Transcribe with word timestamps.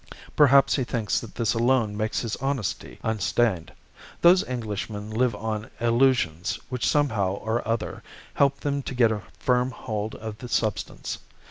Perhaps 0.35 0.75
he 0.77 0.83
thinks 0.83 1.19
that 1.19 1.35
this 1.35 1.53
alone 1.53 1.95
makes 1.95 2.21
his 2.21 2.35
honesty 2.37 2.97
unstained. 3.03 3.71
Those 4.21 4.43
Englishmen 4.45 5.11
live 5.11 5.35
on 5.35 5.69
illusions 5.79 6.59
which 6.69 6.87
somehow 6.87 7.33
or 7.33 7.61
other 7.67 8.01
help 8.33 8.61
them 8.61 8.81
to 8.81 8.95
get 8.95 9.11
a 9.11 9.21
firm 9.37 9.69
hold 9.69 10.15
of 10.15 10.39
the 10.39 10.49
substance. 10.49 11.19